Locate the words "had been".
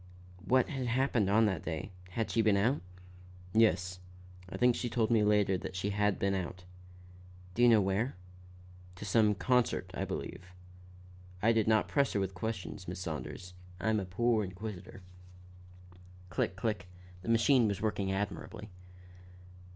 5.91-6.33